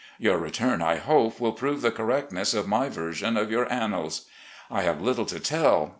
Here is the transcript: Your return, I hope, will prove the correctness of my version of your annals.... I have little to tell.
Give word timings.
Your 0.17 0.39
return, 0.39 0.81
I 0.81 0.95
hope, 0.95 1.39
will 1.39 1.51
prove 1.51 1.83
the 1.83 1.91
correctness 1.91 2.55
of 2.55 2.67
my 2.67 2.89
version 2.89 3.37
of 3.37 3.51
your 3.51 3.71
annals.... 3.71 4.25
I 4.71 4.81
have 4.81 4.99
little 4.99 5.27
to 5.27 5.39
tell. 5.39 5.89